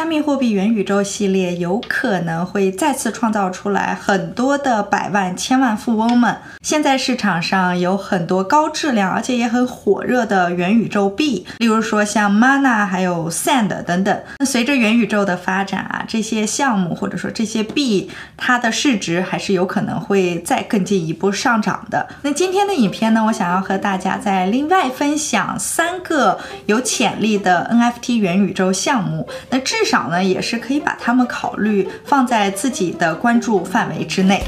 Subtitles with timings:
[0.00, 6.38] 加密货币元宇宙系列有可能会再次创造出来很多的百万、千万富翁们。
[6.62, 14.22] 现在市场上有很多高质量而且也很火热的元宇宙币，例如说像 Mana 还有 Sand 等等。
[14.38, 22.08] 那随着元宇宙的发展啊，这些项目或者说这些币，它的市值还是有可能会再更进一步上涨的。
[22.22, 29.28] 那今天的影片呢，我想要和大家再另外分享三个有潜力的 NFT 元宇宙项目。
[29.50, 34.42] 那至少呢，也是可以把他们考虑放在自己的关注范围之内。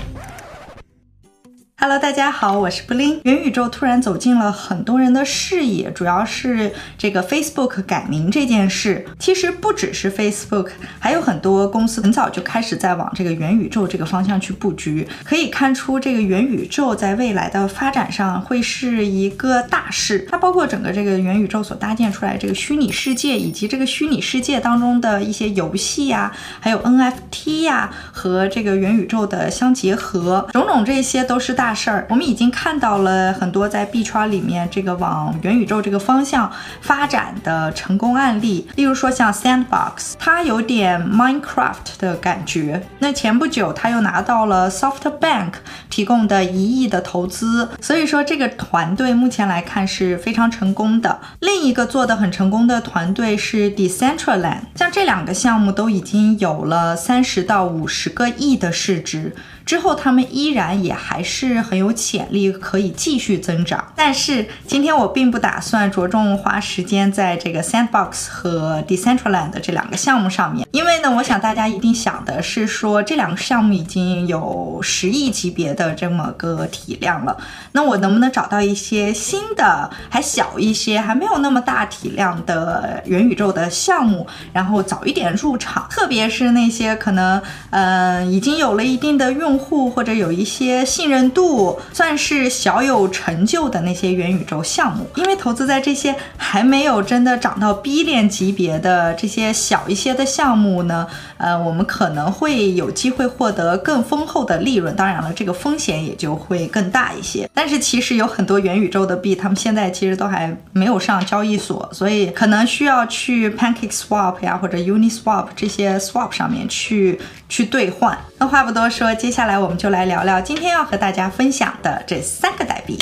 [1.82, 3.20] Hello，大家好，我是布灵。
[3.24, 9.05] 元宇宙突然走进了很多人的视野，主要是这个 Facebook 改名这件事。
[9.18, 10.68] 其实不只是 Facebook，
[11.00, 15.05] 还有很多公司很早就开始在往这个元宇宙这个方向去布局。
[15.24, 20.24] 可以看出，这个元宇宙在未来的发展上会是一个大事。
[20.30, 26.30] 它包括整个这个元宇宙所搭建出来这个虚拟世界，以及这个虚拟世界当中的一些游戏呀，
[26.60, 31.72] 还有 NFT 呀和这个元宇宙的相结合，种种这些都是大。
[31.75, 42.83] 事儿，我们已经看到了很多在币圈里面这个往元宇宙这个方向发展的成功案例，例如说像 Sandbox，它有点 Minecraft 的感觉。
[42.98, 45.53] 那前不久他又拿到了 SoftBank
[45.91, 51.20] 提供的一亿的投资，所以说这个团队目前来看是非常成功的。
[51.41, 59.34] 另一个做的很成功的团队是 Decentraland，像这两个项目都已经有了三十到五十个亿的市值。
[59.64, 63.92] 之后，他们依然也还是很有潜力，可以继续增长。
[63.94, 77.36] 但是今天我并不打算着重花时间在这个 Sandbox 和 Decentraland 这两个项目上面，因为呢，我想大家一定想的是说这两个项目已经有十亿级别的这么个体量了，
[77.72, 85.86] 那我能不能找到一些新的，还小一些，还没有那么大体量的元宇宙的项目，然后早一点入场？
[85.88, 89.52] 特别是那些可能，嗯，已经有了一定的用。
[89.53, 101.06] 用户或者有一些信任度，算是小有成就的那些元宇宙项目，因为投资在这些还没有真的涨到 B 链级别的这些小一些的项目呢，
[101.42, 104.97] 呃，我们可能会有机会获得更丰厚的利润。
[104.97, 107.50] 当然了，这个风险也就会更大一些。
[107.53, 117.20] 但是其实有很多元宇宙的币，他们现在其实都还没有上交易所，所以可能需要去 Pancake Swap 呀或者 Uniswap 这些 Swap 上面去
[117.50, 118.16] 去兑换。
[118.38, 122.97] 那话不多说，接下下来我们就来聊聊今天要和大家分享的这三个代币。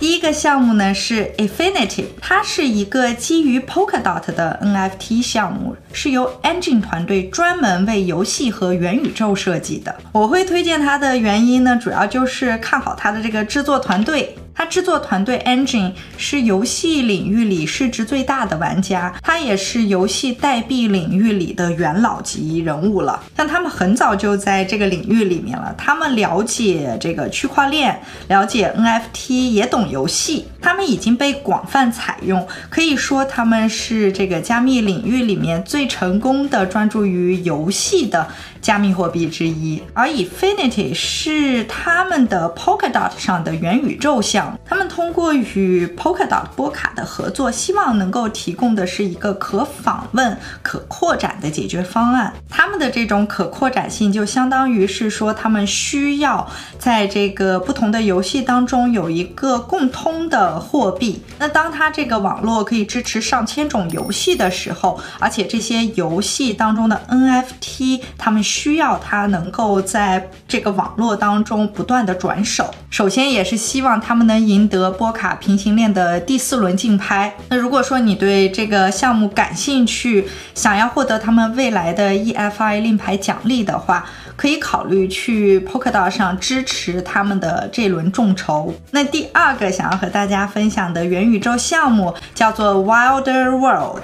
[0.00, 9.94] 第一个项目呢是 Infinity，它是一个基于 Polkadot 的 NFT 项目，是由 Engine 团队专门为游戏和元宇宙设计的。
[10.12, 14.34] 我会推荐它的原因呢，主要就是看好它的这个制作团队。
[14.60, 23.22] 他制作团队 Engine 是游戏领域里市值最大的玩家，他也是游戏代币领域里的元老级人物了。
[23.34, 30.44] 像他们很早就在这个领域里面了，他们了解这个区块链，了解 NFT，也懂游戏。
[30.60, 38.26] 他们已经被广泛采用，可以说他们是这个加密领域里面最成功的专注于游戏的。
[38.60, 44.58] 加密货币之一，而 Infinity 是他们的 Polkadot 上的元宇宙项目。
[44.66, 52.34] 他们通过与 Polkadot 波卡的合作，希望能够提供的是一个可访问、可扩展的解决方案。
[52.50, 56.46] 他们的这种可扩展性，就相当于是说，他们需要
[56.78, 61.22] 在这个不同的游戏当中有一个共通的货币。
[61.38, 68.40] 那当它这个网络可以支持上千种游戏的时候，而且这些游戏当中的 NFT，他们。
[68.42, 77.34] 需要它能够在这个网络当中不断的转手，首先也是希望他们能赢得波卡平行链的第四轮竞拍。
[77.48, 84.04] 那如果说你对这个项目感兴趣，想要获得他们未来的 EFI 令牌奖励的话，
[84.40, 88.74] 可以考虑去 Polkadot 上支持他们的这轮众筹。
[88.90, 94.00] 那第二个想要和大家分享的元宇宙项目叫做 Wilder World。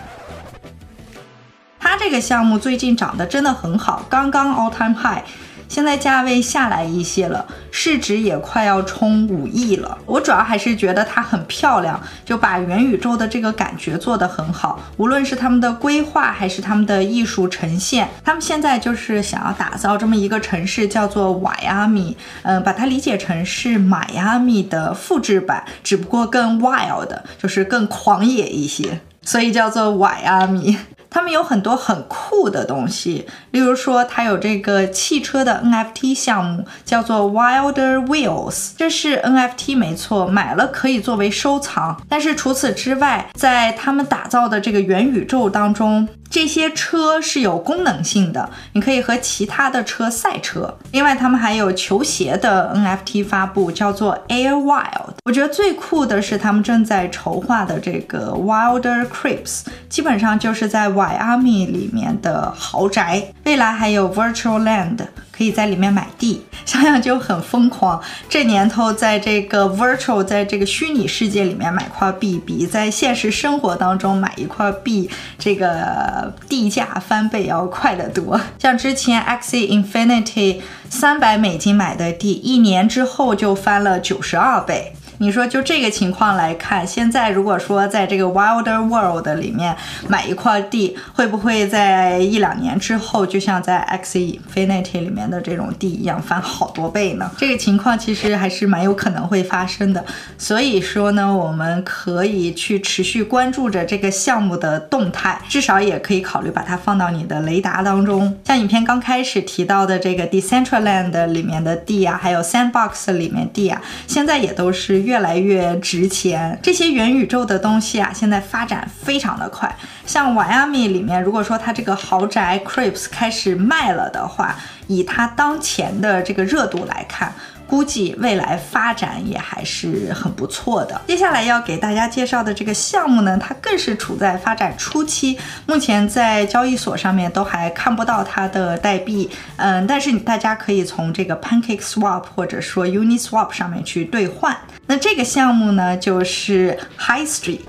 [1.81, 5.22] 它这个项目最近涨得真的很好，刚刚 all time high，
[5.68, 9.97] 现在价位下来一些了，市值也快要冲五亿了。
[10.07, 27.09] 我主要还是觉得它很漂亮，就把元宇宙的这个感觉做得很好，无论是他们的规划还是他们的艺术呈现，他们现在就是想要打造这么一个城市，叫做瓦亚米，嗯，把它理解成是迈阿密的复制版，只不过更 wild，
[27.39, 30.77] 就是更狂野一些，所以叫做瓦亚米。
[31.11, 42.01] 他们有很多很酷的东西，例如说，它有这个汽车的 NFT 项目，叫做 Wilder Wheels，这是 NFT 没错，买了可以作为收藏。
[42.09, 46.09] 但是除此之外，在他们打造的这个元宇宙当中。
[46.36, 50.77] 这些车是有功能性的，你可以和其他的车赛车。
[50.92, 55.15] 另外，他们还有球鞋的 NFT 发布，叫做 Air Wild。
[55.24, 63.33] 我觉得最酷的是他们正在筹划的这个 Wilder Creeps，基本上就是在 Y a m i 里面的豪宅。
[63.47, 65.06] 未来还有 Virtual Land。
[65.36, 68.03] 可以在里面买地，想想就很疯狂。
[68.28, 78.41] 这年头，在这个 virtual，在这个虚拟世界里面买块地，比在现实生活当中买一块地，这个地价翻倍要快得多。
[78.59, 84.96] 像之前 Axie Infinity 三百美金买的地，一年之后就翻了九十二倍。
[85.18, 89.74] 你说就这个情况来看，现在如果说在这个 Wilder World 里面
[90.09, 97.30] 买一块地，会不会在一两年之后，就像在 XE Infinity 里面的这种地一样翻好多倍呢？
[97.39, 100.04] 这个情况其实还是蛮有可能会发生的。
[100.36, 108.36] 所以说呢，我们可以去持续关注着这个项目的动态，至少也可以考虑把它放到你的雷达当中。
[108.45, 115.06] 像影片刚开始提到的这个 Decentraland 里面的地啊，还有 Sandbox 里面地啊，现在也都是。
[115.07, 119.73] 越来越值钱，这些元宇宙的东西啊，现在发展非常的快。
[120.05, 127.33] 像 Miami 里面，如果说它这个豪宅 Creeps 开始卖了的话，以它当前的这个热度来看。
[127.68, 131.00] 估计未来发展也还是很不错的。
[131.09, 135.36] 接下来要给大家介绍的这个项目呢，它更是处在发展初期，
[135.66, 139.28] 目前在交易所上面都还看不到它的代币。
[139.56, 144.56] 嗯，但是大家可以从这个 Pancake Swap 或者说 Uniswap 上面去兑换。
[144.86, 147.62] 那这个项目呢，就是 High Street，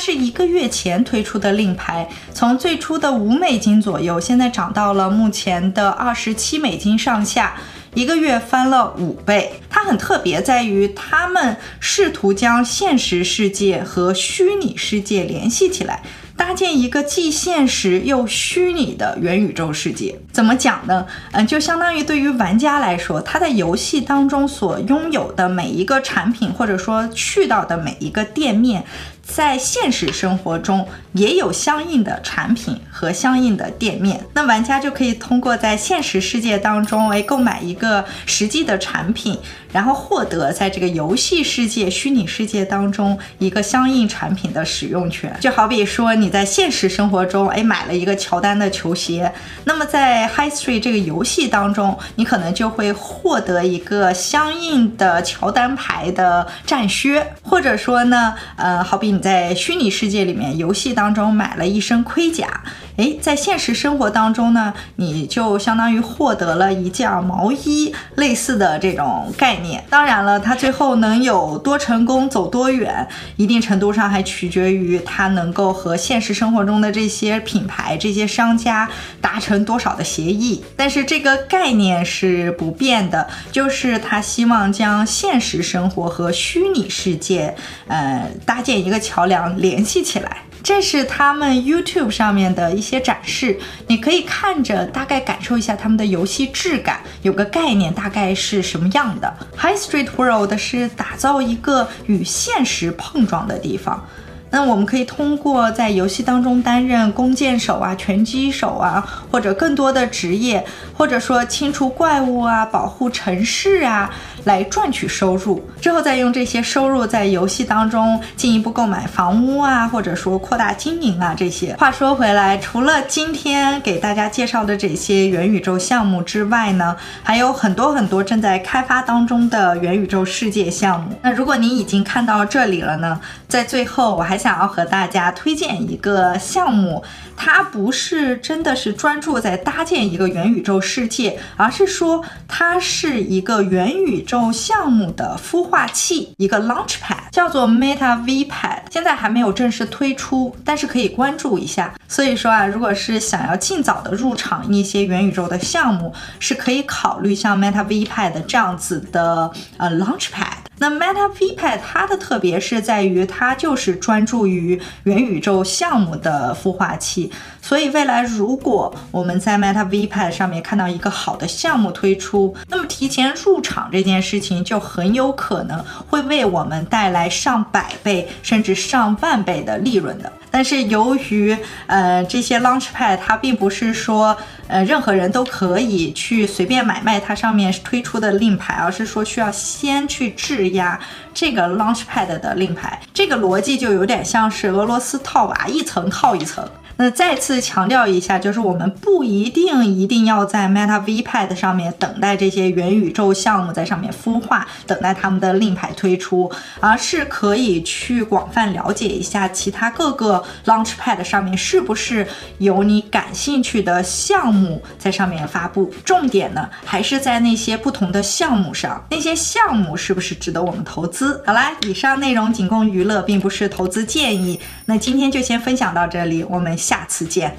[0.00, 7.54] 是一个月前推出的令牌，从最初的五美金左右，现在涨到了目前的二十七美金上下。
[7.92, 16.00] 一个月翻了五倍，它很特别，在于他们试图将现实世界和虚拟世界联系起来，
[16.40, 20.18] 搭建一个既现实又虚拟的元宇宙世界。
[20.32, 21.06] 怎么讲呢？
[21.32, 28.82] 嗯，就相当于对于玩家来说，他在游戏当中所拥有的每一个产品，或者说去到的每一个店面。
[29.22, 39.38] 在现实生活中也有相应的产品和相应的店面，那玩家就可以通过在现实世界当中诶购买一个实际的产品，
[39.72, 45.34] 然后获得在这个游戏世界、虚拟世界当中一个相应产品的使用权。
[45.40, 49.32] 就好比说你在现实生活中哎买了一个乔丹的球鞋，
[49.64, 59.20] 那么在 High Street 这个游戏当中，你可能就会获得一个相应的乔丹牌的战靴，或者说呢，呃，好比你。
[59.20, 62.62] 在虚拟世界里面，游戏当中买了一身盔甲，
[62.96, 69.84] 诶，在现实生活当中呢，你就相当于获得了一件毛衣，类似的这种概念。
[69.90, 73.06] 当然了，它最后能有多成功、走多远，
[73.36, 78.88] 一定程度上还取决于它能够和现实生活中的这些品牌、这些商家
[79.20, 80.64] 达成多少的协议。
[80.76, 87.39] 但是这个概念是不变的，就是他希望将现实生活和虚拟世界，
[87.88, 89.00] 呃，搭建一个。
[89.10, 93.58] 桥梁联系起来，这是他们 YouTube 上面的一些展示，
[93.88, 99.34] 你可以看着大概感受一下他们的游戏质感，有个概念大概是什么样的。
[99.58, 104.06] High Street World 是打造一个与现实碰撞的地方。
[104.52, 109.00] 那我们可以通过在游戏当中担任弓箭手啊、拳击手啊，
[109.30, 114.12] 或者更多的职业，或者说清除怪物啊、保护城市啊，
[114.44, 115.64] 来赚取收入。
[115.80, 121.76] 之后再用这些收入在游戏当中进一步购买房屋啊，或者说扩大经营啊这些。
[121.76, 131.16] 话说回来，除了今天给大家介绍的这些元宇宙项目之外呢，还有很多很多正在开发当中的元宇宙世界项目。
[131.22, 134.40] 那如果您已经看到这里了呢，在最后我还。
[134.40, 137.04] 想要和大家推荐一个项目，
[137.36, 148.78] 它不是真的是专注在搭建一个元宇宙世界，而是说它是一个元宇宙项目的孵化器，一个 launchpad，叫做 Meta V Pad。
[148.88, 151.92] 现在还没有正式推出，但是可以关注一下。
[152.06, 160.59] 所以说啊，如果是想要尽早的入场一些元宇宙的项目，是可以考虑像 Meta V Pad 这样子的呃 launchpad。
[160.80, 167.30] 那 Meta V Pad 它的特别是在于，它就是专注于元宇宙项目的孵化器。
[167.60, 180.32] 所以未来如果我们在 Meta V Pad 上面看到一个好的项目推出，那么提前入场这件事情就很有可能会为我们带来上百倍甚至上万倍的利润的。
[180.50, 181.54] 但是由于
[181.86, 184.34] 呃这些 Launchpad 它并不是说
[184.70, 190.98] 呃任何人都可以去随便买卖它上面推出的令牌，而是说需要先去质押
[191.34, 193.00] 这个 Launchpad 的令牌。
[193.12, 196.66] 这个逻辑就有点像是俄罗斯套娃，一层套一层。
[196.96, 212.26] 那再次强调一下，就是我们不一定一定要在 Meta V Pad 上面等待这些元宇宙项目在上面孵化，等待他们的令牌推出，而是可以去广泛了解一下其他各个 Launch Pad 上面是不是
[212.58, 215.92] 有你感兴趣的项目目在上面发布。
[216.04, 221.42] 重点呢，还是在那些不同的项目上，那些项目是不是值得我们投资？
[221.46, 224.60] 好啦，以上内容仅供娱乐，并不是投资建议。
[224.86, 226.76] 那今天就先分享到这里，我们。
[226.90, 227.54] 下次见。